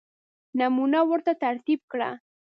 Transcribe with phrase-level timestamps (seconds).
[0.59, 2.09] نمونه ورته ترتیب کړه.